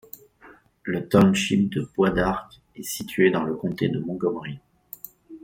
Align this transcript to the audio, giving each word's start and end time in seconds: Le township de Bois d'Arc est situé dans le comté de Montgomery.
Le 0.81 1.07
township 1.07 1.69
de 1.69 1.87
Bois 1.95 2.09
d'Arc 2.09 2.59
est 2.75 2.81
situé 2.81 3.29
dans 3.29 3.43
le 3.43 3.53
comté 3.53 3.87
de 3.87 3.99
Montgomery. 3.99 4.57